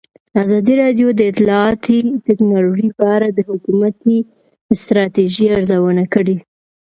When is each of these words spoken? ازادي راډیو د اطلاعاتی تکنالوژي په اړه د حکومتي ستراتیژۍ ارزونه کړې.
ازادي 0.43 0.73
راډیو 0.81 1.07
د 1.15 1.21
اطلاعاتی 1.31 1.97
تکنالوژي 2.27 2.89
په 2.97 3.05
اړه 3.15 3.27
د 3.31 3.39
حکومتي 3.49 4.17
ستراتیژۍ 4.83 5.45
ارزونه 5.55 6.03
کړې. 6.13 6.37